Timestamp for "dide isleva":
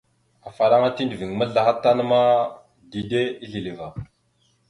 2.91-3.87